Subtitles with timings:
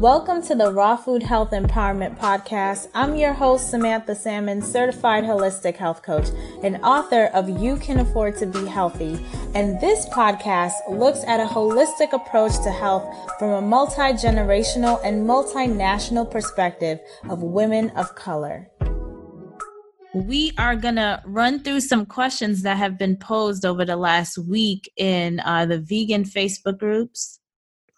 [0.00, 2.88] Welcome to the Raw Food Health Empowerment Podcast.
[2.92, 6.28] I'm your host, Samantha Salmon, certified holistic health coach
[6.62, 9.18] and author of You Can Afford to Be Healthy.
[9.54, 15.26] And this podcast looks at a holistic approach to health from a multi generational and
[15.26, 18.68] multinational perspective of women of color.
[20.12, 24.36] We are going to run through some questions that have been posed over the last
[24.36, 27.35] week in uh, the vegan Facebook groups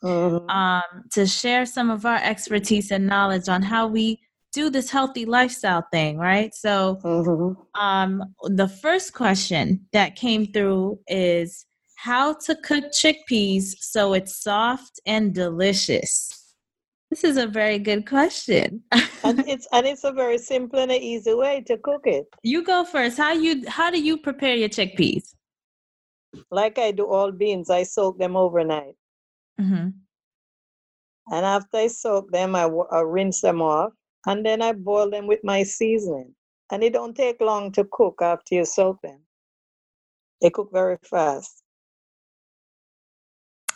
[0.02, 0.48] mm-hmm.
[0.51, 4.20] um, to share some of our expertise and knowledge on how we
[4.52, 6.55] do this healthy lifestyle thing, right?
[6.55, 7.80] So, mm-hmm.
[7.80, 11.66] um, the first question that came through is
[11.97, 16.55] how to cook chickpeas so it's soft and delicious.
[17.11, 18.83] This is a very good question.
[19.25, 22.27] and it's and it's a very simple and easy way to cook it.
[22.42, 23.17] You go first.
[23.17, 25.34] How you how do you prepare your chickpeas?
[26.51, 28.95] Like I do all beans, I soak them overnight.
[29.61, 29.89] Mm-hmm.
[31.30, 33.92] And after I soak them, I, I rinse them off,
[34.27, 36.34] and then I boil them with my seasoning.
[36.70, 39.20] And it don't take long to cook after you soak them.
[40.41, 41.62] They cook very fast.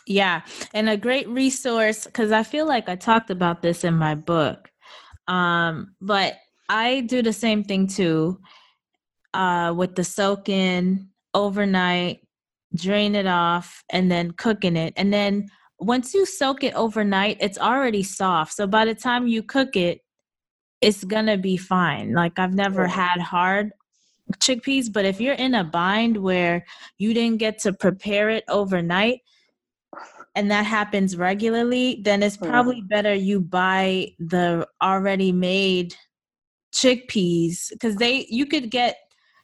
[0.07, 0.43] Yeah,
[0.75, 4.69] and a great resource because I feel like I talked about this in my book,
[5.29, 6.39] um, but
[6.69, 8.41] I do the same thing too
[9.33, 12.27] uh, with the soaking overnight,
[12.75, 15.49] drain it off, and then cooking it, and then
[15.85, 18.55] once you soak it overnight, it's already soft.
[18.55, 20.01] So by the time you cook it,
[20.81, 22.13] it's gonna be fine.
[22.13, 23.73] Like I've never had hard
[24.39, 26.65] chickpeas, but if you're in a bind where
[26.99, 29.21] you didn't get to prepare it overnight
[30.35, 35.95] and that happens regularly, then it's probably better you buy the already made
[36.75, 38.97] chickpeas because they you could get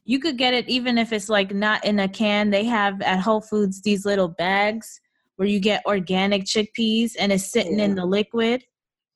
[0.04, 2.50] you could get it even if it's like not in a can.
[2.50, 5.00] They have at Whole Foods these little bags
[5.38, 7.84] where you get organic chickpeas and it's sitting yeah.
[7.84, 8.64] in the liquid.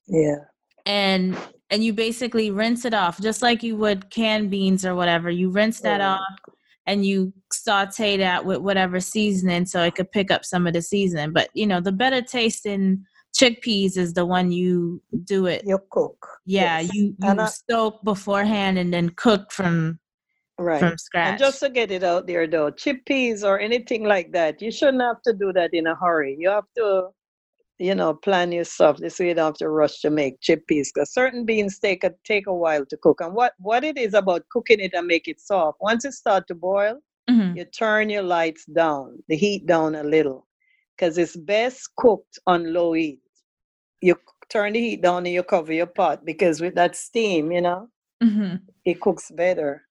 [0.07, 0.37] Yeah.
[0.85, 1.37] And
[1.69, 5.29] and you basically rinse it off just like you would canned beans or whatever.
[5.29, 6.13] You rinse that yeah.
[6.13, 6.39] off
[6.85, 10.81] and you saute that with whatever seasoning so it could pick up some of the
[10.81, 11.33] seasoning.
[11.33, 13.03] But you know, the better tasting
[13.37, 15.63] chickpeas is the one you do it.
[15.65, 16.25] You cook.
[16.45, 16.93] Yeah, yes.
[16.93, 19.99] you, you I, soak beforehand and then cook from
[20.59, 20.79] right.
[20.79, 21.29] from scratch.
[21.29, 25.01] And just to get it out there though, chickpeas or anything like that, you shouldn't
[25.01, 26.35] have to do that in a hurry.
[26.39, 27.07] You have to,
[27.79, 30.87] you know, plan your stuff this way you don't have to rush to make chickpeas
[30.93, 33.21] because certain beans take a take a while to cook.
[33.21, 36.47] And what what it is about cooking it and make it soft, once it start
[36.47, 36.99] to boil,
[37.29, 37.57] mm-hmm.
[37.57, 40.47] you turn your lights down, the heat down a little,
[40.95, 43.19] because it's best cooked on low heat.
[44.01, 44.15] You
[44.49, 47.87] turn the heat down and you cover your pot because with that steam, you know,
[48.21, 48.55] mm-hmm.
[48.85, 49.83] it cooks better.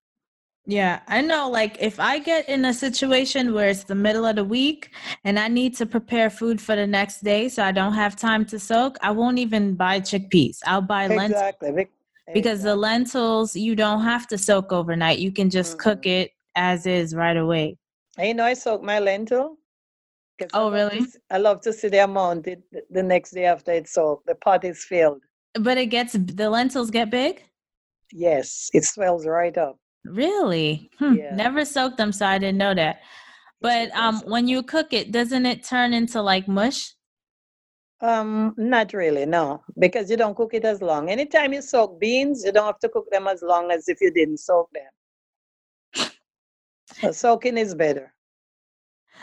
[0.64, 1.50] Yeah, I know.
[1.50, 4.90] Like, if I get in a situation where it's the middle of the week
[5.24, 8.44] and I need to prepare food for the next day, so I don't have time
[8.46, 10.60] to soak, I won't even buy chickpeas.
[10.64, 11.72] I'll buy exactly.
[11.72, 11.88] lentils
[12.32, 15.18] because the lentils you don't have to soak overnight.
[15.18, 15.90] You can just mm-hmm.
[15.90, 17.76] cook it as is right away.
[18.18, 19.56] And you know, I soak my lentil.
[20.54, 21.06] Oh, I really?
[21.30, 24.26] I love to see the amount it, the next day after it's soaked.
[24.26, 25.22] The pot is filled.
[25.54, 27.42] But it gets the lentils get big.
[28.12, 29.78] Yes, it swells right up.
[30.04, 30.90] Really?
[30.98, 31.14] Hmm.
[31.14, 31.34] Yeah.
[31.34, 33.00] Never soaked them, so I didn't know that.
[33.60, 36.94] But um, when you cook it, doesn't it turn into like mush?
[38.00, 41.08] Um, not really, no, because you don't cook it as long.
[41.08, 44.12] Anytime you soak beans, you don't have to cook them as long as if you
[44.12, 46.10] didn't soak them.
[47.00, 48.12] So soaking is better.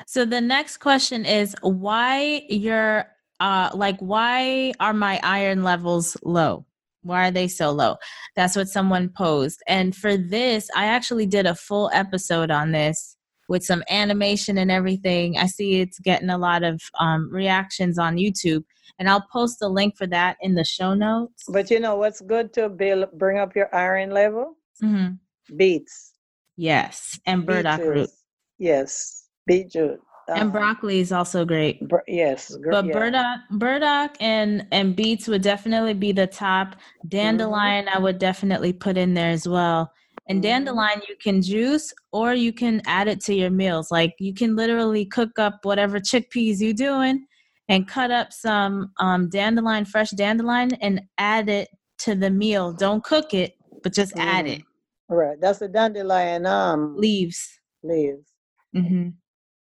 [0.07, 3.07] So the next question is why your
[3.41, 6.65] uh like why are my iron levels low?
[7.01, 7.95] Why are they so low?
[8.35, 9.61] That's what someone posed.
[9.67, 13.15] And for this, I actually did a full episode on this
[13.47, 15.37] with some animation and everything.
[15.37, 18.63] I see it's getting a lot of um, reactions on YouTube,
[18.99, 21.45] and I'll post a link for that in the show notes.
[21.47, 24.55] But you know what's good to build, bring up your iron level?
[24.83, 25.55] Mm-hmm.
[25.55, 26.13] Beets.
[26.57, 28.09] Yes, and burdock root.
[28.57, 30.01] Yes, beet root
[30.33, 31.87] and um, broccoli is also great.
[31.87, 32.93] Bur- yes, gr- but yeah.
[32.93, 36.75] burdock, burdock, and and beets would definitely be the top.
[37.07, 37.97] Dandelion, mm-hmm.
[37.97, 39.91] I would definitely put in there as well.
[40.27, 40.65] And mm-hmm.
[40.65, 43.91] dandelion, you can juice or you can add it to your meals.
[43.91, 47.25] Like you can literally cook up whatever chickpeas you're doing,
[47.67, 52.73] and cut up some um, dandelion, fresh dandelion, and add it to the meal.
[52.73, 54.27] Don't cook it, but just mm-hmm.
[54.27, 54.61] add it.
[55.09, 57.59] Right, that's the dandelion um leaves.
[57.83, 58.27] Leaves.
[58.75, 59.09] Mm-hmm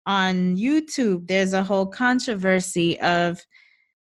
[0.07, 3.41] on YouTube, there's a whole controversy of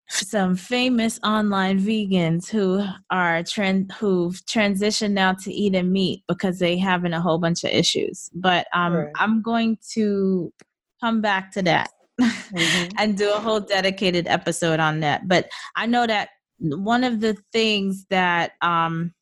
[0.08, 6.76] some famous online vegans who are trend who've transitioned now to eating meat because they
[6.76, 8.28] having a whole bunch of issues.
[8.34, 9.12] But um, right.
[9.16, 10.52] I'm going to
[11.00, 12.88] come back to that mm-hmm.
[12.98, 15.28] and do a whole dedicated episode on that.
[15.28, 19.14] But I know that one of the things that um,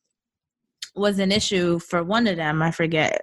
[0.95, 3.23] was an issue for one of them, I forget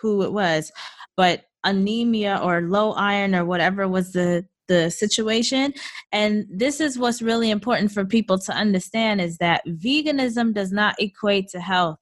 [0.00, 0.72] who it was,
[1.16, 5.74] but anemia or low iron or whatever was the the situation.
[6.12, 10.94] And this is what's really important for people to understand is that veganism does not
[10.98, 11.98] equate to health.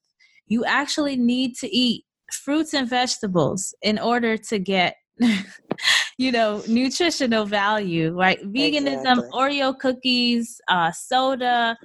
[0.46, 4.96] You actually need to eat fruits and vegetables in order to get
[6.18, 8.40] you know nutritional value right?
[8.42, 9.28] Veganism exactly.
[9.34, 11.76] oreo cookies uh, soda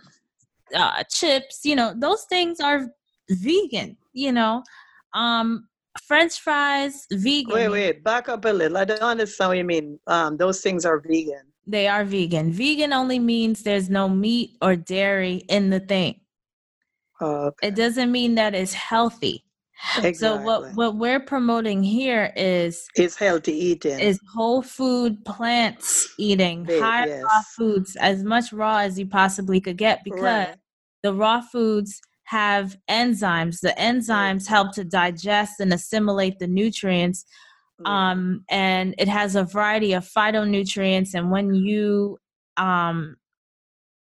[0.73, 2.87] uh, chips you know those things are
[3.29, 4.63] vegan you know?
[5.13, 5.67] Um
[5.99, 9.99] french fries vegan wait wait back up a little i don't understand what you mean
[10.07, 14.75] um those things are vegan they are vegan vegan only means there's no meat or
[14.75, 16.19] dairy in the thing
[17.21, 17.67] oh, okay.
[17.67, 19.43] it doesn't mean that it's healthy
[19.97, 20.15] Exactly.
[20.15, 23.99] So what what we're promoting here is is healthy eating.
[23.99, 27.23] Is whole food plants eating, high yes.
[27.23, 30.55] raw foods as much raw as you possibly could get because right.
[31.03, 33.61] the raw foods have enzymes.
[33.61, 37.25] The enzymes help to digest and assimilate the nutrients.
[37.85, 42.17] Um, and it has a variety of phytonutrients and when you
[42.57, 43.17] um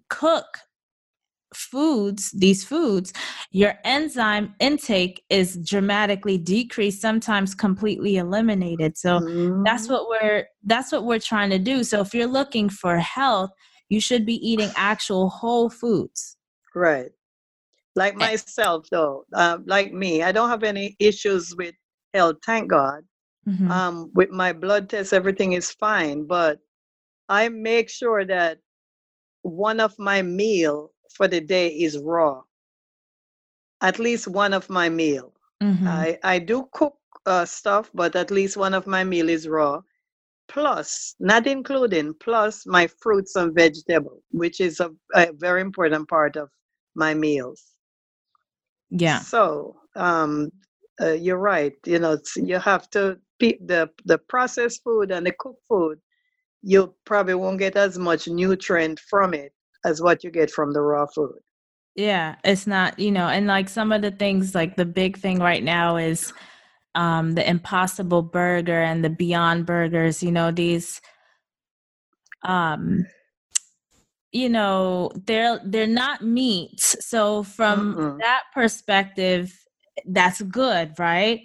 [0.09, 0.45] cook
[1.53, 3.13] foods, these foods,
[3.51, 8.97] your enzyme intake is dramatically decreased, sometimes completely eliminated.
[8.97, 9.63] So mm-hmm.
[9.63, 11.83] that's what we're that's what we're trying to do.
[11.83, 13.51] So if you're looking for health,
[13.89, 16.37] you should be eating actual whole foods.
[16.75, 17.09] Right.
[17.97, 21.73] Like myself, though, uh, like me, I don't have any issues with
[22.13, 23.01] health, thank God.
[23.49, 23.71] Mm-hmm.
[23.71, 26.59] Um, with my blood test, everything is fine, but
[27.27, 28.59] I make sure that
[29.41, 32.43] one of my meal for the day is raw.
[33.81, 35.33] At least one of my meal.
[35.63, 35.87] Mm-hmm.
[35.87, 39.81] I, I do cook uh, stuff, but at least one of my meal is raw.
[40.47, 46.35] Plus, not including, plus my fruits and vegetables, which is a, a very important part
[46.37, 46.49] of
[46.93, 47.76] my meals.
[48.89, 49.19] Yeah.
[49.19, 50.49] So, um,
[51.01, 51.73] uh, you're right.
[51.85, 55.99] You know, you have to the the processed food and the cooked food.
[56.61, 59.53] You probably won't get as much nutrient from it
[59.85, 61.39] as what you get from the raw food.
[61.95, 65.39] Yeah, it's not, you know, and like some of the things, like the big thing
[65.39, 66.31] right now is
[66.93, 70.21] um, the Impossible Burger and the Beyond Burgers.
[70.21, 71.01] You know, these,
[72.43, 73.05] um,
[74.37, 76.79] you know, they're they're not meat.
[76.79, 79.53] So from mm that perspective,
[80.05, 81.41] that's good, right?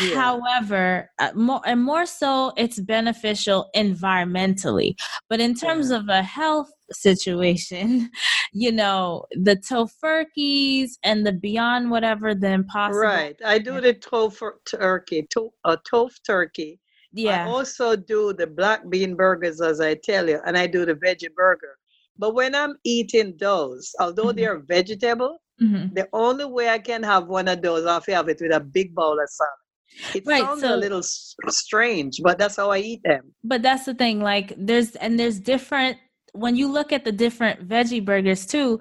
[0.00, 0.14] Yeah.
[0.14, 4.94] However, uh, more and more so, it's beneficial environmentally.
[5.28, 5.98] But in terms yeah.
[5.98, 8.10] of a health situation,
[8.52, 13.00] you know, the tofurkeys and the beyond whatever the impossible.
[13.00, 13.36] Right.
[13.44, 16.80] I do the tofur turkey, to, a tofu turkey.
[17.12, 17.44] Yeah.
[17.44, 20.94] I also do the black bean burgers, as I tell you, and I do the
[20.94, 21.79] veggie burger.
[22.20, 24.36] But when I'm eating those, although mm-hmm.
[24.36, 25.94] they are vegetable, mm-hmm.
[25.94, 28.94] the only way I can have one of those, I have it with a big
[28.94, 30.14] bowl of salad.
[30.14, 33.32] It right, sounds so, a little strange, but that's how I eat them.
[33.42, 35.96] But that's the thing, like there's and there's different
[36.32, 38.78] when you look at the different veggie burgers too,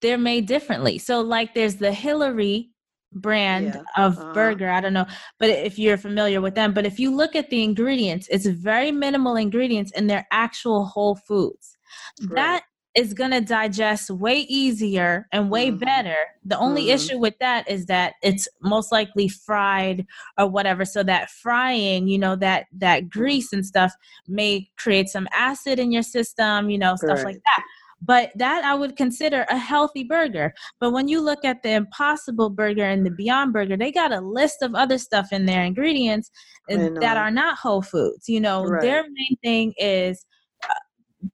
[0.00, 0.98] they're made differently.
[0.98, 2.70] So like there's the Hilary
[3.12, 4.04] brand yeah.
[4.04, 4.32] of uh-huh.
[4.32, 4.70] burger.
[4.70, 5.06] I don't know,
[5.40, 8.92] but if you're familiar with them, but if you look at the ingredients, it's very
[8.92, 11.77] minimal ingredients and they're actual whole foods.
[12.22, 12.34] Right.
[12.36, 12.62] That
[12.94, 15.78] is going to digest way easier and way mm-hmm.
[15.78, 16.16] better.
[16.44, 16.94] The only mm-hmm.
[16.94, 20.04] issue with that is that it's most likely fried
[20.36, 20.84] or whatever.
[20.84, 23.92] So that frying, you know, that that grease and stuff
[24.26, 27.26] may create some acid in your system, you know, stuff right.
[27.26, 27.62] like that.
[28.00, 30.54] But that I would consider a healthy burger.
[30.80, 34.20] But when you look at the Impossible Burger and the Beyond Burger, they got a
[34.20, 36.30] list of other stuff in their ingredients
[36.68, 38.28] that are not whole foods.
[38.28, 38.82] You know, right.
[38.82, 40.24] their main thing is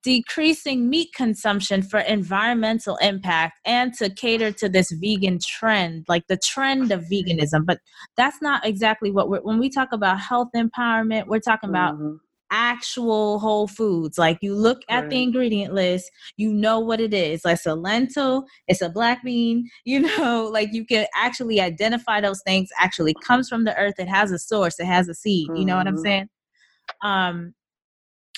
[0.03, 6.39] decreasing meat consumption for environmental impact and to cater to this vegan trend like the
[6.39, 7.79] trend of veganism but
[8.17, 12.15] that's not exactly what we're when we talk about health empowerment we're talking about mm-hmm.
[12.51, 15.11] actual whole foods like you look at right.
[15.11, 19.23] the ingredient list you know what it is like it's a lentil it's a black
[19.23, 23.95] bean you know like you can actually identify those things actually comes from the earth
[23.99, 25.57] it has a source it has a seed mm-hmm.
[25.59, 26.05] you know what i'm mm-hmm.
[26.05, 26.29] saying
[27.03, 27.55] um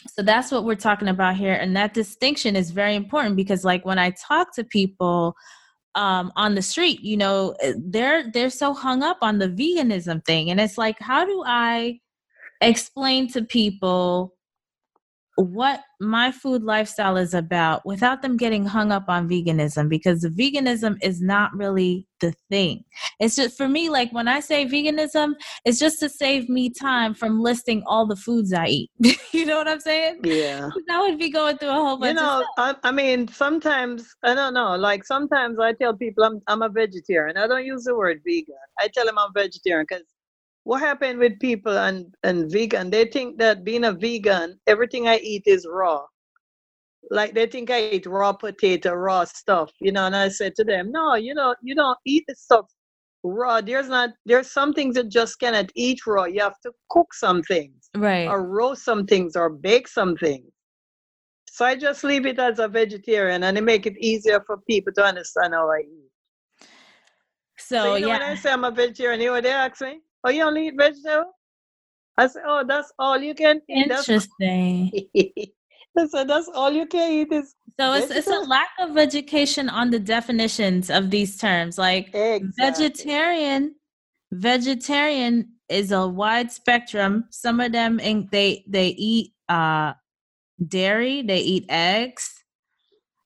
[0.08, 3.84] so that's what we're talking about here and that distinction is very important because like
[3.84, 5.34] when i talk to people
[5.94, 10.24] um, on the street you know eh, they're they're so hung up on the veganism
[10.24, 11.98] thing and it's like how do i
[12.60, 14.35] explain to people
[15.36, 20.96] what my food lifestyle is about without them getting hung up on veganism because veganism
[21.02, 22.84] is not really the thing.
[23.20, 27.12] It's just for me, like when I say veganism, it's just to save me time
[27.12, 28.90] from listing all the foods I eat.
[29.32, 30.20] you know what I'm saying?
[30.24, 30.70] Yeah.
[30.88, 34.34] That would be going through a whole bunch you know, I, I, mean, sometimes, I
[34.34, 37.36] don't know, like sometimes I tell people I'm, I'm a vegetarian.
[37.36, 38.54] I don't use the word vegan.
[38.78, 40.04] I tell them I'm vegetarian because
[40.66, 45.18] what happened with people and, and vegan, they think that being a vegan, everything I
[45.18, 46.02] eat is raw.
[47.08, 50.64] Like they think I eat raw potato, raw stuff, you know, and I said to
[50.64, 52.66] them, no, you know, you don't eat the stuff
[53.22, 53.60] raw.
[53.60, 56.24] There's not there's some things that just cannot eat raw.
[56.24, 57.88] You have to cook some things.
[57.96, 58.26] Right.
[58.26, 60.50] Or roast some things or bake some things.
[61.48, 64.92] So I just leave it as a vegetarian and it make it easier for people
[64.94, 66.66] to understand how I eat.
[67.56, 68.18] So, so you know, yeah.
[68.18, 70.00] when I say I'm a vegetarian, you know what they ask me?
[70.26, 71.32] Oh, you only eat vegetable?
[72.18, 73.90] I said, oh, that's all you can eat.
[73.90, 74.90] Interesting.
[76.10, 79.90] so that's all you can eat is so it's, it's a lack of education on
[79.90, 82.50] the definitions of these terms like exactly.
[82.58, 83.74] vegetarian
[84.32, 87.96] vegetarian is a wide spectrum some of them
[88.30, 89.94] they they eat uh
[90.68, 92.35] dairy they eat eggs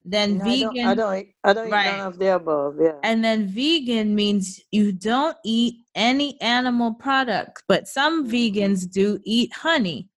[0.04, 0.86] then no, vegan.
[0.86, 1.08] I don't.
[1.08, 1.86] I don't, I don't right.
[1.86, 2.76] eat none of the above.
[2.80, 2.92] Yeah.
[3.02, 8.58] And then vegan means you don't eat any animal product, but some mm-hmm.
[8.58, 10.08] vegans do eat honey.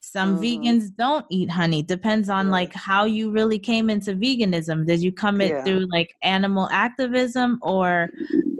[0.00, 0.44] Some mm-hmm.
[0.44, 1.82] vegans don't eat honey.
[1.82, 4.86] Depends on like how you really came into veganism.
[4.86, 5.64] Did you come in yeah.
[5.64, 8.10] through like animal activism or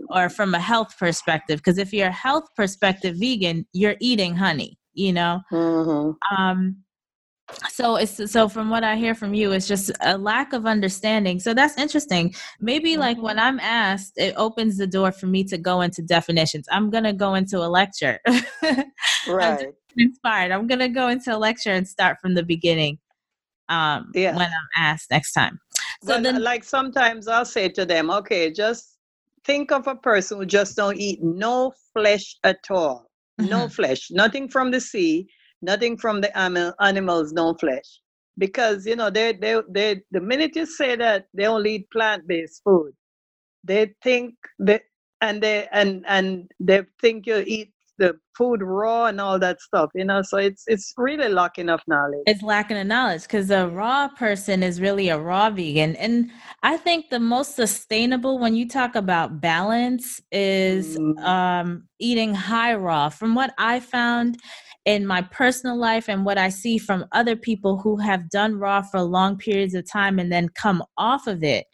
[0.08, 1.58] or from a health perspective?
[1.58, 4.78] Because if you're a health perspective vegan, you're eating honey.
[4.94, 5.42] You know.
[5.52, 6.40] Mm-hmm.
[6.42, 6.78] Um
[7.70, 11.38] so it's so from what i hear from you it's just a lack of understanding.
[11.38, 12.34] So that's interesting.
[12.60, 13.46] Maybe like when mm-hmm.
[13.46, 16.66] i'm asked it opens the door for me to go into definitions.
[16.70, 18.20] I'm gonna go into a lecture.
[19.28, 19.66] Right.
[19.66, 20.52] I'm inspired.
[20.52, 22.98] I'm gonna go into a lecture and start from the beginning
[23.68, 24.36] um yeah.
[24.36, 25.58] when i'm asked next time.
[26.02, 28.98] So but then like sometimes i'll say to them okay just
[29.44, 33.06] think of a person who just don't eat no flesh at all.
[33.40, 33.50] Mm-hmm.
[33.50, 35.28] no flesh nothing from the sea
[35.62, 38.00] nothing from the animal, animals, no flesh.
[38.38, 42.62] Because you know, they they they the minute you say that they only eat plant-based
[42.62, 42.92] food,
[43.64, 44.82] they think that
[45.20, 49.90] and they and and they think you eat the food raw and all that stuff
[49.94, 50.22] you know?
[50.22, 52.22] So it's it's really lacking of knowledge.
[52.26, 55.96] It's lacking of knowledge because a raw person is really a raw vegan.
[55.96, 56.30] And
[56.62, 61.18] i think the most sustainable when you talk about balance is mm.
[61.24, 63.08] um eating high raw.
[63.08, 64.38] From what i found
[64.86, 68.82] in my personal life and what I see from other people who have done raw
[68.82, 71.66] for long periods of time and then come off of it,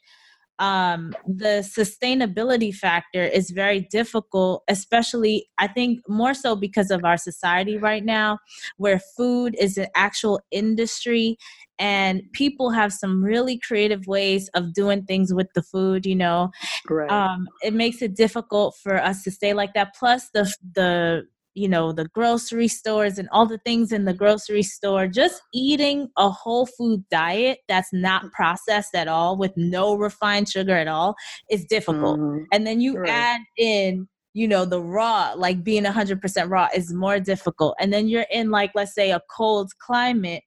[0.58, 7.16] um, the sustainability factor is very difficult, especially, I think, more so because of our
[7.18, 8.38] society right now,
[8.78, 11.36] where food is an actual industry
[11.78, 16.50] and people have some really creative ways of doing things with the food you know
[16.88, 17.10] right.
[17.10, 21.68] um, it makes it difficult for us to stay like that plus the the you
[21.68, 26.30] know the grocery stores and all the things in the grocery store just eating a
[26.30, 28.32] whole food diet that's not mm.
[28.32, 31.14] processed at all with no refined sugar at all
[31.50, 32.44] is difficult mm-hmm.
[32.52, 33.10] and then you right.
[33.10, 38.08] add in you know the raw like being 100% raw is more difficult and then
[38.08, 40.42] you're in like let's say a cold climate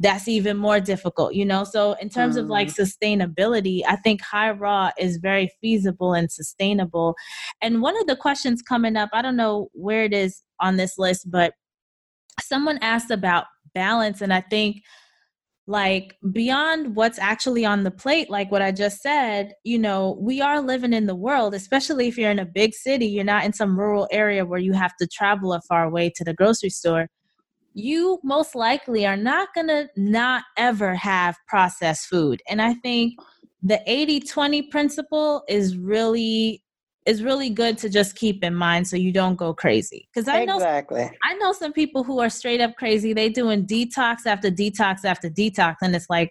[0.00, 2.40] that's even more difficult you know so in terms mm.
[2.40, 2.80] of like mm.
[2.80, 7.14] sustainability i think high raw is very feasible and sustainable
[7.62, 10.98] and one of the questions coming up i don't know where it is on this
[10.98, 11.52] list but
[12.40, 14.82] someone asked about balance and i think
[15.66, 20.40] like beyond what's actually on the plate like what i just said you know we
[20.40, 23.52] are living in the world especially if you're in a big city you're not in
[23.52, 27.06] some rural area where you have to travel a far way to the grocery store
[27.74, 32.42] you most likely are not going to not ever have processed food.
[32.48, 33.14] And I think
[33.62, 36.62] the 80-20 principle is really
[37.06, 40.06] is really good to just keep in mind so you don't go crazy.
[40.12, 41.10] Because I know exactly.
[41.24, 43.12] I know some people who are straight up crazy.
[43.12, 46.30] They doing detox after detox after detox, and it's like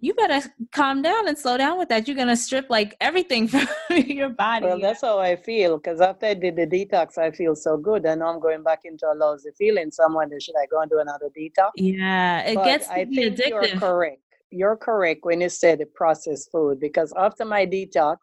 [0.00, 2.06] you better calm down and slow down with that.
[2.06, 4.66] You're gonna strip like everything from your body.
[4.66, 8.06] Well, that's how I feel because after I did the detox, I feel so good,
[8.06, 9.90] and now I'm going back into a lousy feeling.
[9.90, 11.70] So I'm wondering, should I go and do another detox?
[11.76, 13.48] Yeah, it but gets I think addictive.
[13.48, 14.22] You're correct.
[14.50, 18.16] You're correct when you say the processed food because after my detox,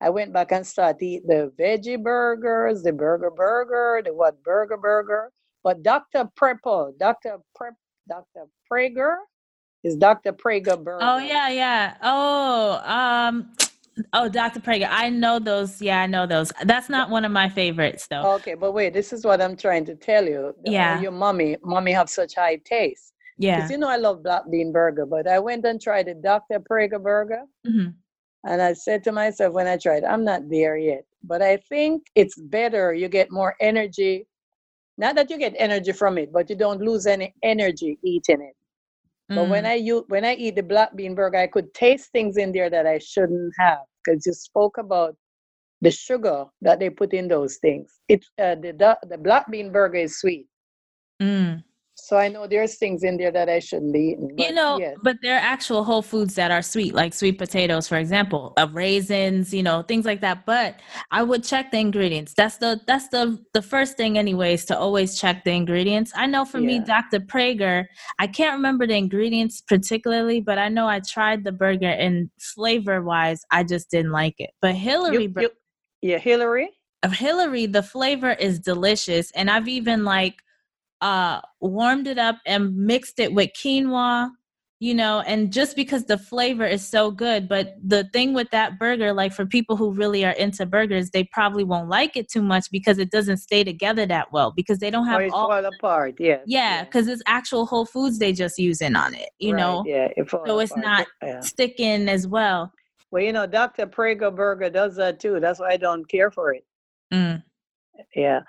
[0.00, 4.76] I went back and started eat the veggie burgers, the burger burger, the what burger
[4.76, 5.30] burger.
[5.62, 6.28] But Dr.
[6.38, 7.38] Prepper, Dr.
[7.54, 7.74] Prep,
[8.08, 8.46] Dr.
[8.70, 9.16] Praeger,
[9.86, 10.32] is Dr.
[10.32, 10.98] Praeger Burger.
[11.00, 11.94] Oh yeah, yeah.
[12.02, 13.52] Oh, um,
[14.12, 14.60] oh, Dr.
[14.60, 14.88] Praeger.
[14.90, 15.80] I know those.
[15.80, 16.52] Yeah, I know those.
[16.64, 18.34] That's not one of my favorites though.
[18.36, 20.54] Okay, but wait, this is what I'm trying to tell you.
[20.64, 23.12] Yeah, your mommy, mommy have such high taste.
[23.38, 23.56] Yeah.
[23.56, 26.60] Because you know I love black bean burger, but I went and tried the Dr.
[26.60, 27.42] Praeger burger.
[27.66, 27.90] Mm-hmm.
[28.44, 31.04] And I said to myself when I tried, I'm not there yet.
[31.22, 32.94] But I think it's better.
[32.94, 34.26] You get more energy.
[34.96, 38.56] Not that you get energy from it, but you don't lose any energy eating it.
[39.30, 39.36] Mm.
[39.36, 39.68] But when mm.
[39.68, 42.70] I use, when I eat the black bean burger, I could taste things in there
[42.70, 45.16] that I shouldn't have because you spoke about
[45.80, 47.92] the sugar that they put in those things.
[48.08, 50.46] It uh, the the black bean burger is sweet.
[51.20, 51.64] Mm.
[52.06, 54.38] So I know there's things in there that I shouldn't be eating.
[54.38, 54.96] you know, yes.
[55.02, 58.76] but there are actual whole foods that are sweet, like sweet potatoes, for example, of
[58.76, 60.46] raisins, you know, things like that.
[60.46, 60.78] But
[61.10, 62.32] I would check the ingredients.
[62.36, 66.12] That's the that's the the first thing, anyways, to always check the ingredients.
[66.14, 66.78] I know for yeah.
[66.78, 67.18] me, Dr.
[67.18, 67.86] Praeger,
[68.20, 73.02] I can't remember the ingredients particularly, but I know I tried the burger and flavor
[73.02, 74.50] wise, I just didn't like it.
[74.62, 75.50] But Hilary, you, you,
[76.02, 76.70] yeah, Hilary.
[77.02, 80.36] Of Hilary, the flavor is delicious, and I've even like
[81.00, 84.30] uh warmed it up and mixed it with quinoa
[84.78, 88.78] you know and just because the flavor is so good but the thing with that
[88.78, 92.42] burger like for people who really are into burgers they probably won't like it too
[92.42, 96.14] much because it doesn't stay together that well because they don't have or all apart
[96.18, 99.82] yeah yeah because it's actual whole foods they just using on it you right, know?
[99.86, 101.40] yeah it so it's not yeah.
[101.40, 102.70] sticking as well.
[103.10, 106.52] Well you know dr praeger burger does that too that's why i don't care for
[106.52, 106.64] it.
[107.14, 107.42] Mm.
[108.14, 108.40] yeah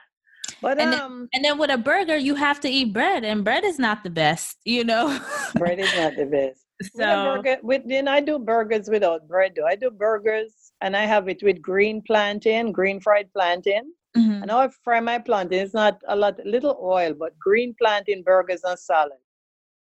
[0.62, 3.44] but and um, then, and then with a burger, you have to eat bread, and
[3.44, 5.20] bread is not the best, you know.
[5.56, 6.62] bread is not the best.
[6.96, 9.56] So with burger, with then I do burgers without bread.
[9.56, 13.94] Do I do burgers and I have it with green plantain, green fried plantain.
[14.16, 14.44] Mm-hmm.
[14.44, 15.60] And I fry my plantain.
[15.60, 19.18] It's not a lot, little oil, but green plantain burgers and salad.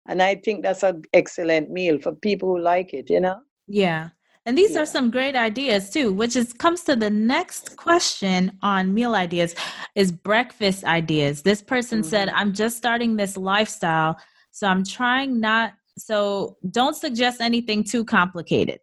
[0.07, 3.11] And I think that's an excellent meal for people who like it.
[3.11, 3.41] You know.
[3.67, 4.11] Yeah.
[4.47, 4.83] And these yeah.
[4.83, 9.55] are some great ideas too, which is comes to the next question on meal ideas
[9.95, 11.43] is breakfast ideas.
[11.43, 12.11] This person mm-hmm.
[12.11, 14.19] said, "I'm just starting this lifestyle,
[14.51, 18.81] so I'm trying not so don't suggest anything too complicated."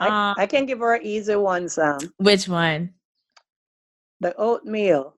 [0.00, 1.98] I, um, I can give her an easy one, Sam.
[2.18, 2.90] Which one?
[4.20, 5.14] The oatmeal.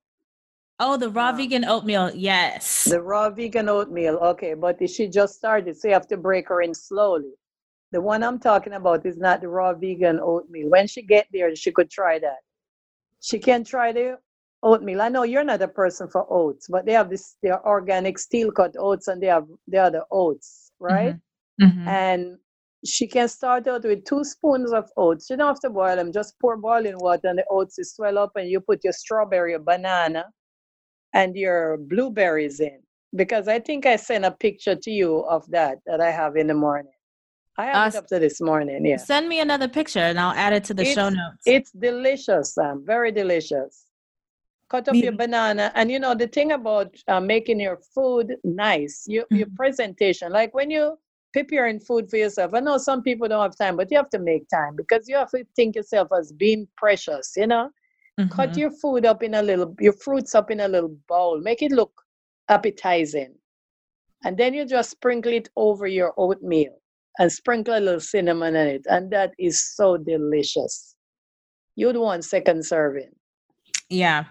[0.79, 2.11] Oh, the raw um, vegan oatmeal.
[2.15, 2.85] Yes.
[2.85, 4.17] The raw vegan oatmeal.
[4.17, 7.33] Okay, but she just started, so you have to break her in slowly.
[7.93, 10.71] The one I'm talking about is not the raw vegan oatmeal.
[10.71, 12.39] When she get there, she could try that.
[13.21, 14.19] She can try the
[14.63, 15.03] oatmeal.
[15.03, 18.19] I know you're not a person for oats, but they have this they are organic
[18.19, 21.15] steel cut oats and they have they are the oats, right?
[21.61, 21.65] Mm-hmm.
[21.65, 21.89] Mm-hmm.
[21.89, 22.39] And
[22.85, 25.29] she can start out with two spoons of oats.
[25.29, 28.19] You don't have to boil them, just pour boiling water and the oats is swell
[28.19, 30.25] up and you put your strawberry, your banana,
[31.13, 32.81] and your blueberries in.
[33.15, 36.47] Because I think I sent a picture to you of that that I have in
[36.47, 36.93] the morning.
[37.61, 38.87] I have uh, it up this morning.
[38.87, 38.97] Yeah.
[38.97, 41.43] Send me another picture and I'll add it to the it's, show notes.
[41.45, 42.83] It's delicious, Sam.
[42.87, 43.85] Very delicious.
[44.71, 48.37] Cut up me- your banana, and you know the thing about uh, making your food
[48.45, 49.37] nice, your mm-hmm.
[49.41, 50.33] your presentation.
[50.33, 50.97] Like when you
[51.33, 52.55] preparing food for yourself.
[52.55, 55.17] I know some people don't have time, but you have to make time because you
[55.17, 57.35] have to think yourself as being precious.
[57.37, 57.71] You know,
[58.19, 58.35] mm-hmm.
[58.35, 61.41] cut your food up in a little, your fruits up in a little bowl.
[61.41, 61.93] Make it look
[62.49, 63.35] appetizing,
[64.25, 66.80] and then you just sprinkle it over your oatmeal
[67.21, 68.87] and sprinkle a little cinnamon in it.
[68.87, 70.97] And that is so delicious.
[71.77, 73.11] You'd want second serving.
[73.91, 74.25] Yeah.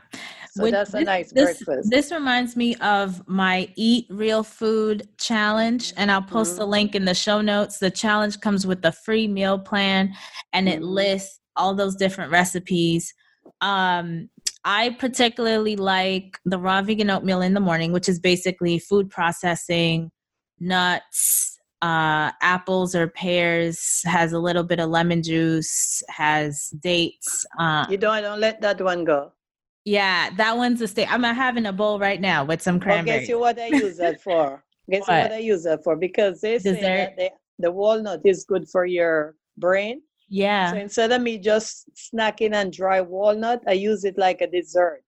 [0.52, 1.90] So With that's a this, nice this, breakfast.
[1.92, 6.64] This reminds me of my Eat Real Food challenge, and I'll post mm-hmm.
[6.64, 7.78] a link in the show notes.
[7.78, 10.16] The challenge comes with a free meal plan
[10.52, 10.90] and it mm-hmm.
[10.90, 13.14] lists all those different recipes.
[13.62, 14.30] Um,
[14.66, 20.10] I particularly like the raw vegan oatmeal in the morning, which is basically food processing,
[20.60, 27.46] nuts, uh, apples or pears, has a little bit of lemon juice, has dates.
[27.58, 29.32] Uh, you don't don't let that one go.
[29.86, 31.12] Yeah, that one's a state.
[31.12, 33.18] I'm having a bowl right now with some cranberry.
[33.18, 34.64] Well, guess you what I use that for?
[34.90, 35.24] guess what?
[35.24, 35.96] what I use that for?
[35.96, 40.02] Because they say that they, the walnut is good for your brain.
[40.28, 40.72] Yeah.
[40.72, 45.04] So instead of me just snacking on dry walnut, I use it like a dessert.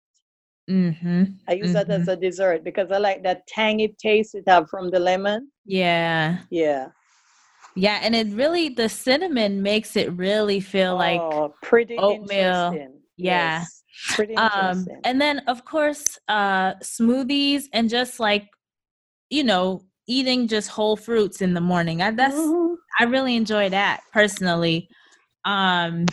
[0.72, 1.24] Mm-hmm.
[1.48, 1.72] I use mm-hmm.
[1.74, 2.10] that as mm-hmm.
[2.10, 5.50] a dessert because I like that tangy taste it have from the lemon.
[5.66, 6.38] Yeah.
[6.50, 6.88] Yeah.
[7.74, 12.74] Yeah, and it really the cinnamon makes it really feel like oh, pretty oatmeal.
[13.16, 13.60] Yeah.
[13.60, 13.82] Yes.
[14.08, 18.48] Pretty um and then of course uh smoothies and just like
[19.28, 22.00] you know eating just whole fruits in the morning.
[22.02, 22.74] I that's mm-hmm.
[22.98, 24.88] I really enjoy that personally.
[25.44, 26.06] Um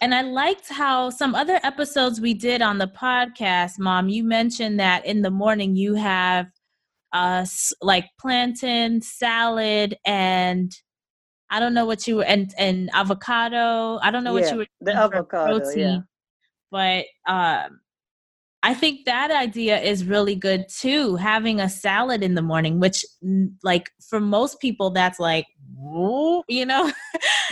[0.00, 4.78] and I liked how some other episodes we did on the podcast, Mom, you mentioned
[4.80, 6.46] that in the morning you have
[7.12, 7.44] uh
[7.80, 10.72] like plantain salad and
[11.50, 13.98] I don't know what you were and and avocado.
[14.02, 15.98] I don't know yeah, what you were the avocado, protein, yeah.
[16.70, 17.80] but um
[18.62, 21.16] I think that idea is really good too.
[21.16, 25.46] Having a salad in the morning, which, mm, like, for most people, that's like,
[26.48, 26.90] you know.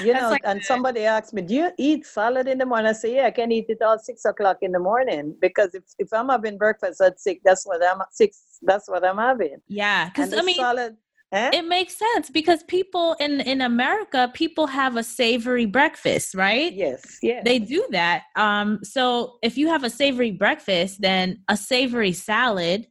[0.03, 2.92] You know, like, and somebody asked me, "Do you eat salad in the morning?" I
[2.92, 6.12] say, "Yeah, I can eat it all six o'clock in the morning because if, if
[6.12, 8.59] I'm having breakfast at six, that's what I'm six.
[8.61, 10.99] That's what I'm having." Yeah, because I mean, salad
[11.37, 11.51] Eh?
[11.53, 16.72] It makes sense because people in in America, people have a savory breakfast, right?
[16.72, 17.42] Yes, yes.
[17.44, 18.22] They do that.
[18.37, 22.87] Um, so if you have a savory breakfast, then a savory salad,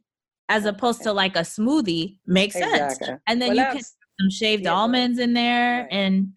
[0.48, 3.06] as opposed to like a smoothie, makes exactly.
[3.06, 3.20] sense.
[3.26, 5.88] And then well, you can some shaved yeah, almonds in there, right.
[5.90, 6.28] and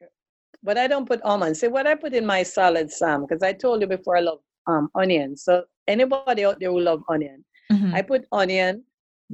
[0.63, 1.59] but I don't put almonds.
[1.59, 4.39] See what I put in my salad, Sam, because I told you before I love
[4.65, 5.37] um onion.
[5.37, 7.93] So anybody out there who love onion, mm-hmm.
[7.93, 8.83] I put onion,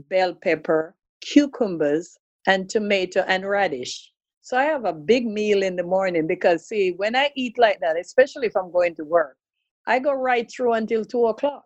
[0.09, 4.12] bell pepper, cucumbers, and tomato and radish.
[4.41, 7.79] So I have a big meal in the morning because see, when I eat like
[7.79, 9.38] that, especially if I'm going to work,
[9.88, 11.63] I go right through until two o'clock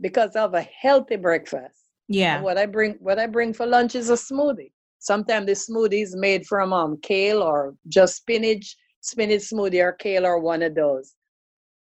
[0.00, 1.78] because I have a healthy breakfast.
[2.08, 2.36] Yeah.
[2.36, 4.72] And what I bring what I bring for lunch is a smoothie.
[4.98, 10.26] Sometimes the smoothie is made from um kale or just spinach, spinach smoothie or kale
[10.26, 11.14] or one of those.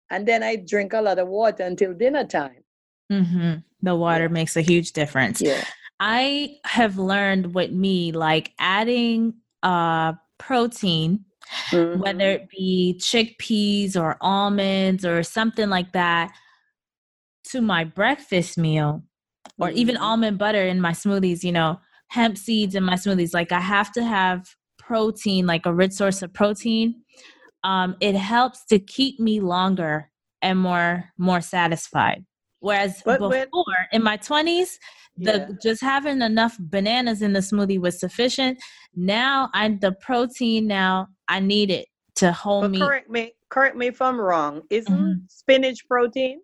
[0.10, 2.64] And then I drink a lot of water until dinner time.
[3.12, 3.54] Mm-hmm.
[3.82, 4.30] The water yeah.
[4.30, 5.42] makes a huge difference.
[5.42, 5.64] Yeah.
[6.06, 11.24] I have learned with me, like adding uh, protein,
[11.70, 12.02] mm-hmm.
[12.02, 16.34] whether it be chickpeas or almonds or something like that,
[17.52, 19.02] to my breakfast meal,
[19.58, 19.78] or mm-hmm.
[19.78, 23.34] even almond butter in my smoothies, you know, hemp seeds in my smoothies.
[23.34, 24.46] Like I have to have
[24.78, 27.02] protein, like a rich source of protein.
[27.64, 30.12] Um, it helps to keep me longer
[30.42, 32.26] and more more satisfied.
[32.64, 33.48] Whereas but before, when,
[33.92, 34.80] in my twenties,
[35.18, 35.48] the yeah.
[35.62, 38.58] just having enough bananas in the smoothie was sufficient.
[38.96, 42.80] Now I the protein now I need it to hold but me.
[42.80, 44.64] Correct me correct me if I'm wrong.
[44.72, 45.26] Isn't mm-hmm.
[45.28, 46.42] spinach protein?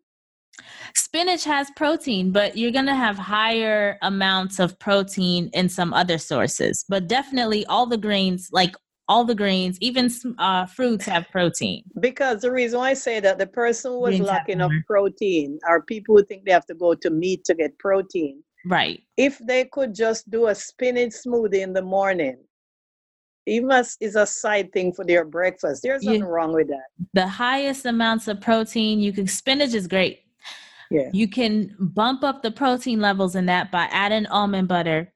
[0.93, 6.17] Spinach has protein, but you're going to have higher amounts of protein in some other
[6.17, 6.85] sources.
[6.87, 8.75] But definitely all the grains, like
[9.09, 11.83] all the grains, even uh, fruits have protein.
[11.99, 15.81] Because the reason why I say that the person who was lacking of protein are
[15.81, 18.43] people who think they have to go to meat to get protein.
[18.65, 19.01] Right.
[19.17, 22.37] If they could just do a spinach smoothie in the morning,
[23.47, 25.81] even as is a side thing for their breakfast.
[25.81, 26.85] There's nothing wrong with that.
[27.13, 30.19] The highest amounts of protein you can spinach is great.
[30.91, 31.09] Yeah.
[31.13, 35.13] You can bump up the protein levels in that by adding almond butter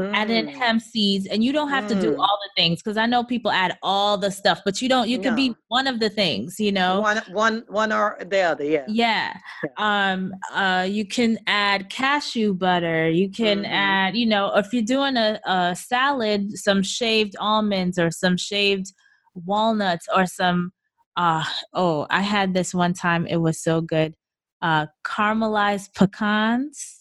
[0.00, 0.14] mm.
[0.14, 1.88] add in hemp seeds, and you don't have mm.
[1.88, 2.18] to do mm.
[2.18, 5.08] all the things because I know people add all the stuff, but you don't.
[5.08, 5.36] You can no.
[5.36, 7.00] be one of the things, you know.
[7.00, 8.64] One, one, one or the other.
[8.64, 8.84] Yeah.
[8.88, 9.36] Yeah.
[9.64, 9.70] yeah.
[10.12, 10.32] Um.
[10.52, 10.86] Uh.
[10.88, 13.08] You can add cashew butter.
[13.08, 13.72] You can mm-hmm.
[13.72, 18.92] add, you know, if you're doing a, a salad, some shaved almonds or some shaved
[19.34, 20.72] walnuts or some.
[21.16, 23.26] Uh, oh, I had this one time.
[23.26, 24.14] It was so good.
[24.62, 27.00] Uh, caramelized pecans.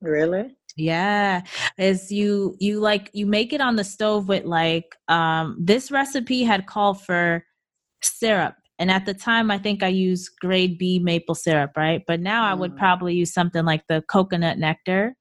[0.00, 0.57] Really?
[0.78, 1.42] Yeah.
[1.76, 6.44] Is you you like you make it on the stove with like um this recipe
[6.44, 7.44] had called for
[8.00, 8.54] syrup.
[8.78, 12.02] And at the time I think I used grade B maple syrup, right?
[12.06, 12.50] But now mm.
[12.50, 12.78] I would mm.
[12.78, 15.16] probably use something like the coconut nectar.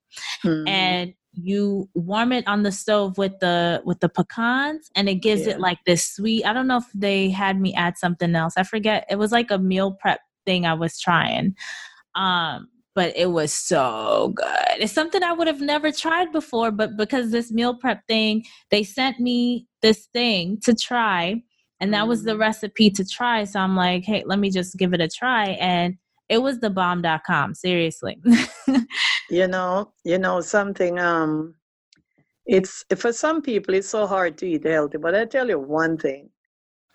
[0.46, 0.70] Mm.
[0.70, 5.46] And you warm it on the stove with the with the pecans and it gives
[5.46, 5.54] yeah.
[5.54, 8.64] it like this sweet i don't know if they had me add something else i
[8.64, 11.54] forget it was like a meal prep thing i was trying
[12.16, 14.80] um but it was so good.
[14.80, 18.84] It's something I would have never tried before, but because this meal prep thing, they
[18.84, 21.44] sent me this thing to try,
[21.80, 22.40] and that was the mm.
[22.40, 23.44] recipe to try.
[23.44, 25.50] So I'm like, hey, let me just give it a try.
[25.60, 25.94] And
[26.28, 28.20] it was the bomb.com, seriously.
[29.30, 31.54] you know, you know, something um
[32.48, 36.00] it's for some people it's so hard to eat healthy, but I tell you one
[36.00, 36.32] thing.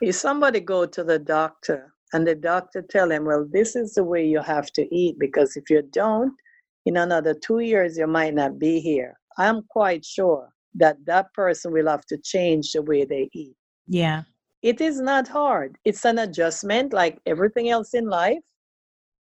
[0.01, 4.05] If somebody go to the doctor and the doctor tell him well this is the
[4.05, 6.35] way you have to eat because if you don't
[6.87, 9.15] in another two years you might not be here.
[9.39, 13.55] I'm quite sure that that person will have to change the way they eat.
[13.87, 14.23] Yeah.
[14.63, 15.77] It is not hard.
[15.85, 18.39] It's an adjustment like everything else in life.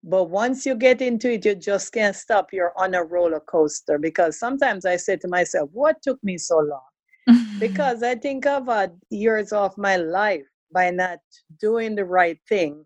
[0.04, 2.48] But once you get into it you just can't stop.
[2.52, 3.98] You're on a roller coaster.
[3.98, 6.88] Because sometimes i say to myself what took me so long?
[7.60, 11.18] Because i think i've had years of my life by not
[11.60, 12.84] doing the right thing.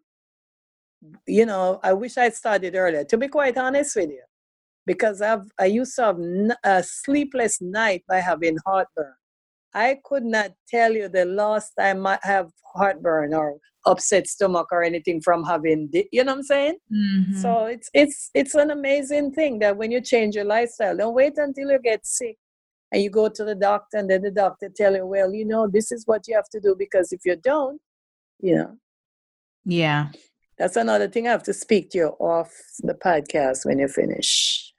[1.27, 4.22] You know, I wish I started earlier, to be quite honest with you,
[4.87, 6.18] because I've, I used to have
[6.64, 9.14] a sleepless night by having heartburn.
[9.75, 14.83] I could not tell you the last time I have heartburn or upset stomach or
[14.83, 16.77] anything from having you know what I'm saying?
[16.92, 17.37] Mm-hmm.
[17.37, 21.35] So it's it's it's an amazing thing that when you change your lifestyle, don't wait
[21.37, 22.37] until you get sick
[22.92, 25.66] and you go to the doctor and then the doctor tell you well you know
[25.66, 27.81] this is what you have to do because if you don't
[28.40, 28.77] you know
[29.64, 30.09] yeah
[30.59, 34.72] That's another thing I have to speak to you off the podcast when you finish.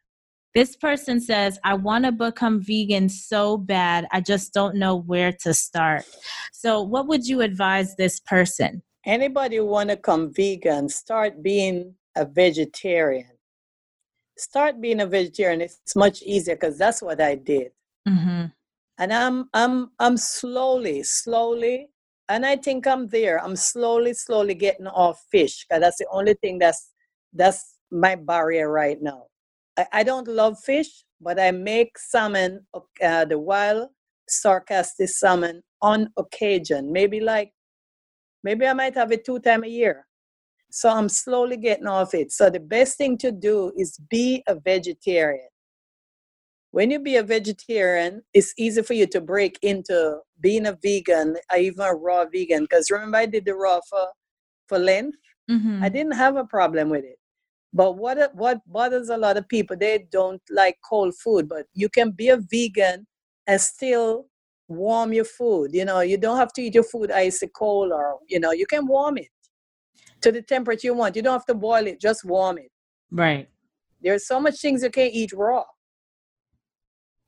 [0.56, 4.08] This person says, I want to become vegan so bad.
[4.12, 6.04] I just don't know where to start.
[6.52, 8.82] So, what would you advise this person?
[9.06, 13.30] Anybody who want to come vegan, start being a vegetarian.
[14.36, 15.62] Start being a vegetarian.
[15.62, 17.72] It's much easier because that's what I did.
[18.08, 18.46] Mm-hmm.
[19.00, 21.90] And I'm I'm I'm slowly, slowly
[22.30, 23.44] and I think I'm there.
[23.44, 26.92] I'm slowly, slowly getting off fish because that's the only thing that's
[27.34, 29.24] that's my barrier right now.
[29.78, 33.90] I, I don't love fish, but I make salmon, uh, the wild
[34.28, 36.92] sarcastic salmon, on occasion.
[36.92, 37.52] Maybe like,
[38.44, 40.06] maybe I might have it two times a year.
[40.70, 42.32] So I'm slowly getting off it.
[42.32, 45.48] So the best thing to do is be a vegetarian
[46.72, 51.38] when you be a vegetarian, it's easy for you to break into being a vegan,
[51.52, 52.64] or even a raw vegan.
[52.64, 54.08] Because remember, I did the raw for
[54.68, 55.16] for Lent.
[55.50, 55.82] Mm-hmm.
[55.82, 57.18] I didn't have a problem with it.
[57.74, 61.48] But what what bothers a lot of people, they don't like cold food.
[61.48, 63.08] But you can be a vegan
[63.48, 64.28] and still
[64.68, 65.74] warm your food.
[65.74, 68.66] You know, you don't have to eat your food icy cold, or you know, you
[68.66, 69.30] can warm it
[70.22, 71.16] to the temperature you want.
[71.16, 72.72] You don't have to boil it; just warm it.
[73.10, 73.48] Right.
[74.02, 75.64] There's so much things you can't eat raw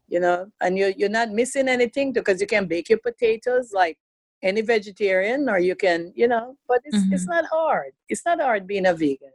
[0.10, 3.98] you know, and you're, you're not missing anything because you can bake your potatoes like
[4.42, 7.14] any vegetarian or you can, you know, but it's, mm-hmm.
[7.14, 7.92] it's not hard.
[8.08, 9.32] It's not hard being a vegan.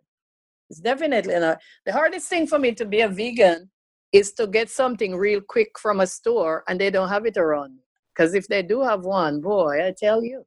[0.71, 1.59] It's definitely not.
[1.85, 3.71] The hardest thing for me to be a vegan
[4.13, 7.77] is to get something real quick from a store and they don't have it around
[7.77, 7.83] me.
[8.15, 10.45] Because if they do have one, boy, I tell you.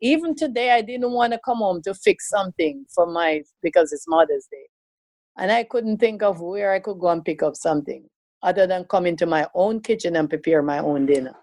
[0.00, 4.08] Even today, I didn't want to come home to fix something for my, because it's
[4.08, 4.66] Mother's Day.
[5.38, 8.08] And I couldn't think of where I could go and pick up something
[8.42, 11.34] other than come into my own kitchen and prepare my own dinner.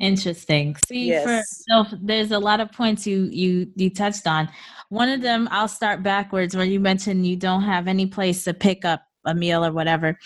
[0.00, 0.76] Interesting.
[0.88, 1.24] See, yes.
[1.24, 4.48] for, so there's a lot of points you you you touched on.
[4.88, 8.54] One of them, I'll start backwards, where you mentioned you don't have any place to
[8.54, 10.18] pick up a meal or whatever.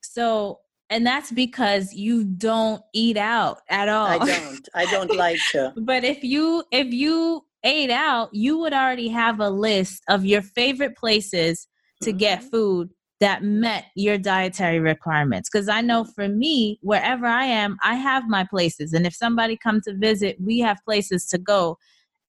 [0.00, 4.06] So, and that's because you don't eat out at all.
[4.06, 4.68] I don't.
[4.74, 5.74] I don't like to.
[5.76, 10.40] but if you if you ate out, you would already have a list of your
[10.40, 11.68] favorite places
[12.02, 12.18] to mm-hmm.
[12.18, 12.88] get food
[13.20, 18.28] that met your dietary requirements because i know for me wherever i am i have
[18.28, 21.76] my places and if somebody comes to visit we have places to go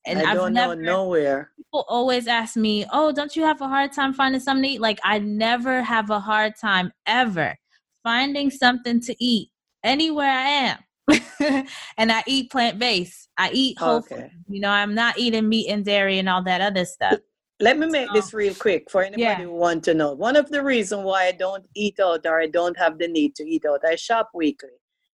[0.06, 1.52] and I don't never, know nowhere.
[1.58, 4.82] People always ask me, "Oh, don't you have a hard time finding something to eat?"
[4.82, 7.56] Like I never have a hard time ever
[8.04, 9.50] finding something to eat
[9.84, 10.78] anywhere I am.
[11.98, 13.30] and I eat plant based.
[13.38, 14.16] I eat whole okay.
[14.16, 14.32] food.
[14.48, 17.20] You know, I'm not eating meat and dairy and all that other stuff.
[17.62, 19.36] Let me make this real quick for anybody yeah.
[19.36, 20.14] who want to know.
[20.14, 23.36] One of the reasons why I don't eat out or I don't have the need
[23.36, 24.70] to eat out, I shop weekly,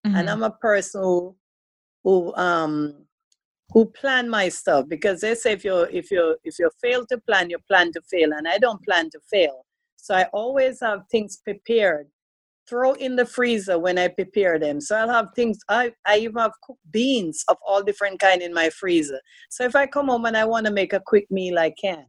[0.05, 0.15] mm-hmm.
[0.15, 1.35] and I'm a person who
[2.03, 3.05] who um
[3.71, 7.17] who plan my stuff because they say if you if you if you fail to
[7.17, 9.65] plan, you plan to fail, and I don't plan to fail.
[9.97, 12.07] So I always have things prepared.
[12.69, 14.79] Throw in the freezer when I prepare them.
[14.79, 15.57] So I'll have things.
[15.67, 19.19] I I even have cooked beans of all different kind in my freezer.
[19.49, 22.05] So if I come home and I want to make a quick meal, I can.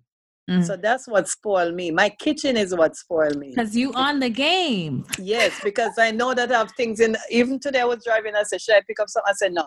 [0.48, 0.64] Mm.
[0.64, 1.90] So that's what spoiled me.
[1.90, 3.50] My kitchen is what spoiled me.
[3.54, 5.04] Because you on the game.
[5.18, 7.16] Yes, because I know that I have things in.
[7.30, 8.34] Even today I was driving.
[8.34, 9.66] I said, "Should I pick up something?" I said, "No,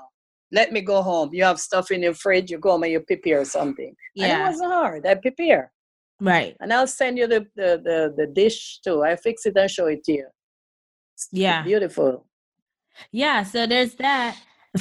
[0.52, 1.30] let me go home.
[1.34, 2.50] You have stuff in your fridge.
[2.50, 5.06] You go home and you prepare something." Yeah, and it wasn't hard.
[5.06, 5.72] I prepare.
[6.20, 6.56] Right.
[6.60, 9.04] And I'll send you the the the, the dish too.
[9.04, 10.28] I fix it and show it to you.
[11.14, 11.64] It's yeah.
[11.64, 12.26] Beautiful.
[13.12, 13.44] Yeah.
[13.44, 14.36] So there's that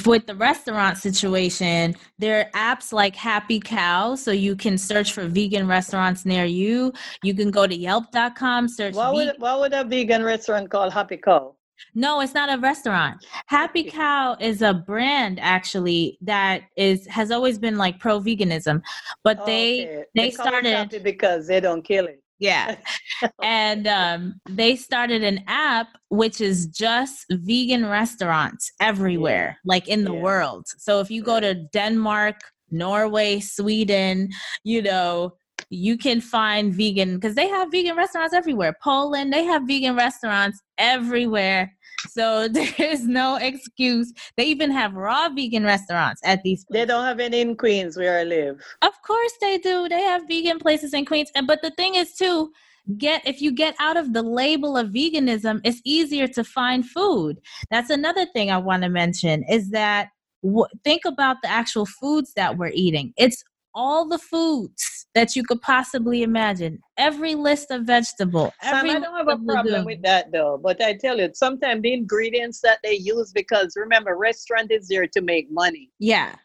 [0.05, 5.27] with the restaurant situation, there are apps like Happy Cow, so you can search for
[5.27, 6.93] vegan restaurants near you.
[7.23, 8.95] You can go to Yelp.com, search.
[8.95, 11.55] Why would, why would a vegan restaurant called Happy Cow?
[11.95, 13.25] No, it's not a restaurant.
[13.47, 18.81] Happy Cow is a brand actually that is has always been like pro veganism,
[19.23, 20.03] but they okay.
[20.15, 22.20] they, they started because they don't kill it.
[22.41, 22.75] Yeah.
[23.43, 29.69] and um, they started an app which is just vegan restaurants everywhere, yeah.
[29.69, 30.19] like in the yeah.
[30.19, 30.65] world.
[30.77, 34.29] So if you go to Denmark, Norway, Sweden,
[34.63, 35.35] you know,
[35.69, 38.75] you can find vegan because they have vegan restaurants everywhere.
[38.83, 41.71] Poland, they have vegan restaurants everywhere.
[42.09, 44.13] So there's no excuse.
[44.37, 46.65] They even have raw vegan restaurants at these.
[46.65, 46.81] Places.
[46.81, 48.61] They don't have any in Queens where I live.
[48.81, 49.87] Of course they do.
[49.89, 52.51] They have vegan places in Queens, and but the thing is too,
[52.97, 57.39] get if you get out of the label of veganism, it's easier to find food.
[57.69, 60.09] That's another thing I want to mention is that
[60.43, 63.13] w- think about the actual foods that we're eating.
[63.17, 66.79] It's all the foods that you could possibly imagine.
[66.97, 68.53] Every list of vegetable.
[68.61, 70.59] Sam, I don't have a problem with that though.
[70.61, 75.07] But I tell you, sometimes the ingredients that they use, because remember, restaurant is there
[75.07, 75.91] to make money.
[75.99, 76.35] Yeah.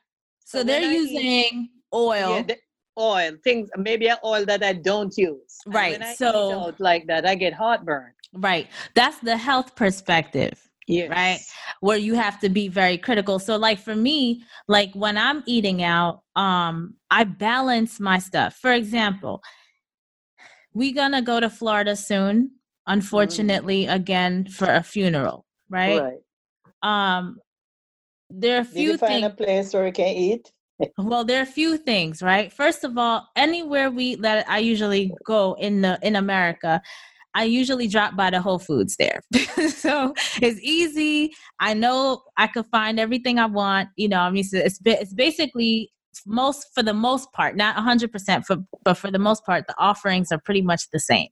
[0.45, 2.37] So, so they're using eat, oil.
[2.37, 2.57] Yeah, they,
[2.99, 5.59] oil, things maybe oil that I don't use.
[5.67, 6.03] Right.
[6.17, 8.13] so like that, I get heartburn.
[8.33, 8.69] Right.
[8.95, 10.66] That's the health perspective.
[10.87, 11.11] Yes.
[11.11, 11.41] Right.
[11.81, 13.39] Where you have to be very critical.
[13.39, 18.57] So like for me, like when I'm eating out, um, I balance my stuff.
[18.57, 19.43] For example,
[20.75, 22.53] we gonna go to Florida soon,
[22.87, 23.95] unfortunately, mm.
[23.95, 26.01] again for a funeral, right?
[26.03, 26.19] Right.
[26.83, 27.39] Um
[28.29, 30.53] there are a few Did you find things, a place where we can eat?
[30.99, 32.53] well, there are a few things, right?
[32.53, 36.83] First of all, anywhere we that I usually go in the in America,
[37.37, 39.21] I usually drop by the Whole Foods there.
[39.69, 41.35] so it's easy.
[41.61, 43.91] I know I could find everything I want.
[43.97, 45.93] You know, I mean, it's, it's basically
[46.25, 50.33] most for the most part, not 100%, for, but for the most part, the offerings
[50.33, 51.29] are pretty much the same.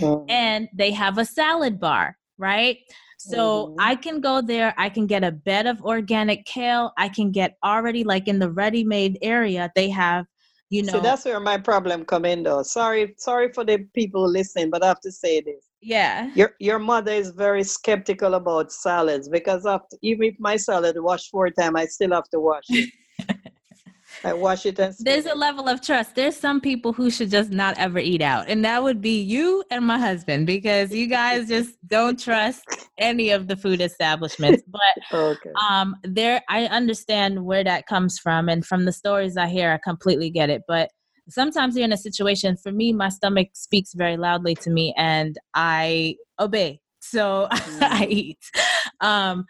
[0.00, 0.28] Mm-hmm.
[0.28, 2.78] And they have a salad bar, right?
[3.18, 3.76] So mm-hmm.
[3.78, 6.92] I can go there, I can get a bed of organic kale.
[6.98, 10.26] I can get already like in the ready-made area, they have
[10.70, 10.92] you know.
[10.92, 12.62] so that's where my problem come in though.
[12.62, 15.68] Sorry sorry for the people listening but i have to say this.
[15.80, 16.30] Yeah.
[16.34, 21.28] Your your mother is very skeptical about salads because after even if my salad wash
[21.30, 22.90] four times i still have to wash it
[24.24, 26.14] I wash it and There's a level of trust.
[26.14, 28.48] There's some people who should just not ever eat out.
[28.48, 32.64] And that would be you and my husband because you guys just don't trust
[32.98, 34.62] any of the food establishments.
[34.74, 35.50] But okay.
[35.70, 39.78] um there I understand where that comes from and from the stories I hear I
[39.82, 40.62] completely get it.
[40.66, 40.90] But
[41.28, 45.38] sometimes you're in a situation for me my stomach speaks very loudly to me and
[45.54, 46.80] I obey.
[47.00, 47.82] So mm.
[47.82, 48.38] I eat.
[49.00, 49.44] Um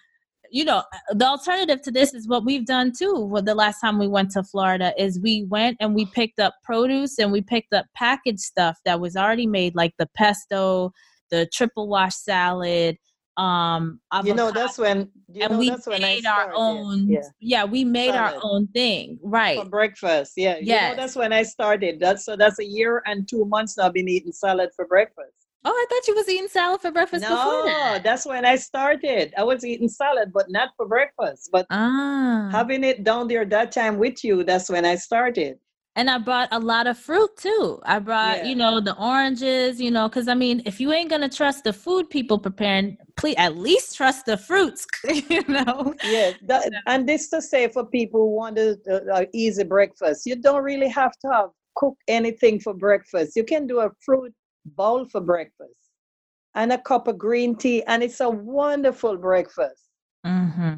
[0.55, 3.99] you know the alternative to this is what we've done too well, the last time
[3.99, 7.73] we went to florida is we went and we picked up produce and we picked
[7.73, 10.93] up packaged stuff that was already made like the pesto
[11.31, 12.97] the triple wash salad
[13.37, 17.19] um avocado, you know that's when and know, we made our own yeah.
[17.40, 18.35] yeah we made salad.
[18.35, 19.59] our own thing right.
[19.59, 20.59] For breakfast yeah.
[20.61, 21.99] Yeah that's when i started.
[21.99, 25.43] That's so that's a year and two months now i've been eating salad for breakfast
[25.66, 28.03] Oh, I thought you was eating salad for breakfast no, before that.
[28.05, 29.33] that's when I started.
[29.38, 31.48] I was eating salad, but not for breakfast.
[31.50, 32.48] But ah.
[32.53, 35.59] having it down there that time with you, that's when I started.
[35.96, 37.81] And I brought a lot of fruit too.
[37.85, 38.44] I brought, yeah.
[38.44, 41.72] you know, the oranges, you know, because I mean, if you ain't gonna trust the
[41.72, 44.87] food people preparing, please at least trust the fruits,
[45.31, 45.94] you know.
[46.03, 48.77] Yeah, that, and this to say for people who want a,
[49.14, 53.37] a easy breakfast, you don't really have to have cook anything for breakfast.
[53.37, 55.85] You can do a fruit bowl for breakfast
[56.55, 59.83] and a cup of green tea, and it's a wonderful breakfast.
[60.24, 60.74] Mm-hmm.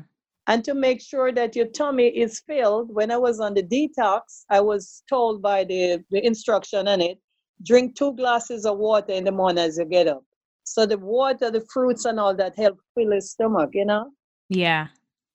[0.49, 4.44] And to make sure that your tummy is filled, when I was on the detox,
[4.49, 7.18] I was told by the, the instruction on it
[7.62, 10.22] drink two glasses of water in the morning as you get up.
[10.64, 14.11] So the water, the fruits, and all that help fill your stomach, you know?
[14.49, 14.88] Yeah.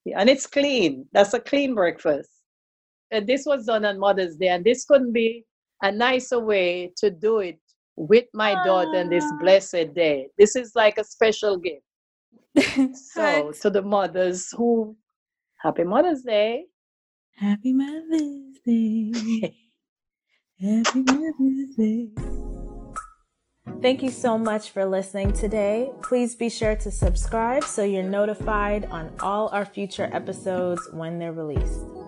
[0.05, 1.07] yeah and it's clean.
[1.13, 2.29] That's a clean breakfast.
[3.11, 5.45] And this was done on Mother's Day, and this couldn't be
[5.81, 7.59] a nicer way to do it
[8.01, 9.37] with my daughter on this ah.
[9.39, 10.27] blessed day.
[10.37, 11.85] This is like a special gift.
[13.13, 14.97] so to the mothers who
[15.57, 16.65] happy Mother's Day.
[17.35, 19.13] Happy Mother's Day.
[20.59, 22.09] happy Mother's Day.
[23.81, 25.91] Thank you so much for listening today.
[26.01, 31.33] Please be sure to subscribe so you're notified on all our future episodes when they're
[31.33, 32.00] released.